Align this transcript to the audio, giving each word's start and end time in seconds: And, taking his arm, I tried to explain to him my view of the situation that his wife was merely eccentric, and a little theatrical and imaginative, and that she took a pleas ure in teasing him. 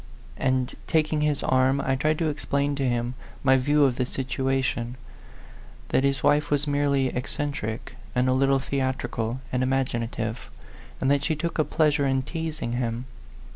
And, 0.39 0.73
taking 0.87 1.21
his 1.21 1.43
arm, 1.43 1.79
I 1.79 1.95
tried 1.95 2.17
to 2.17 2.29
explain 2.29 2.73
to 2.73 2.89
him 2.89 3.13
my 3.43 3.55
view 3.55 3.83
of 3.83 3.97
the 3.97 4.05
situation 4.07 4.95
that 5.89 6.03
his 6.03 6.23
wife 6.23 6.49
was 6.49 6.65
merely 6.65 7.09
eccentric, 7.09 7.95
and 8.15 8.27
a 8.27 8.33
little 8.33 8.57
theatrical 8.57 9.41
and 9.53 9.61
imaginative, 9.61 10.49
and 10.99 11.11
that 11.11 11.23
she 11.23 11.35
took 11.35 11.59
a 11.59 11.63
pleas 11.63 11.99
ure 11.99 12.07
in 12.07 12.23
teasing 12.23 12.71
him. 12.73 13.05